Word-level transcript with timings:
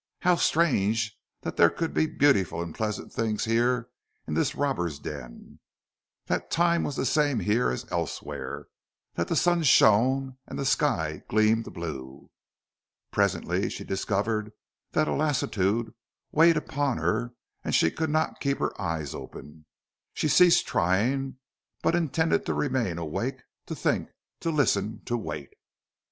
How 0.21 0.33
strange 0.35 1.15
that 1.41 1.57
there 1.57 1.69
could 1.69 1.93
be 1.93 2.07
beautiful 2.07 2.59
and 2.63 2.73
pleasant 2.73 3.13
things 3.13 3.45
here 3.45 3.91
in 4.25 4.33
this 4.33 4.55
robber 4.55 4.89
den; 4.89 5.59
that 6.25 6.49
time 6.49 6.81
was 6.83 6.95
the 6.95 7.05
same 7.05 7.41
here 7.41 7.69
as 7.69 7.85
elsewhere; 7.91 8.65
that 9.13 9.27
the 9.27 9.35
sun 9.35 9.61
shone 9.61 10.39
and 10.47 10.57
the 10.57 10.65
sky 10.65 11.21
gleamed 11.27 11.65
blue. 11.71 12.31
Presently 13.11 13.69
she 13.69 13.83
discovered 13.83 14.53
that 14.93 15.07
a 15.07 15.13
lassitude 15.13 15.93
weighted 16.31 16.57
upon 16.57 16.97
her 16.97 17.35
and 17.63 17.75
she 17.75 17.91
could 17.91 18.09
not 18.09 18.39
keep 18.39 18.57
her 18.57 18.73
eyes 18.81 19.13
open. 19.13 19.67
She 20.15 20.27
ceased 20.27 20.67
trying, 20.67 21.37
but 21.83 21.93
intended 21.93 22.43
to 22.47 22.55
remain 22.55 22.97
awake 22.97 23.43
to 23.67 23.75
think, 23.75 24.09
to 24.39 24.49
listen, 24.49 25.03
to 25.05 25.15
wait. 25.15 25.51